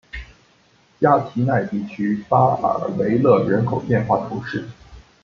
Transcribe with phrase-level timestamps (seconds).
[0.99, 4.67] 加提奈地区巴尔维勒人口变化图示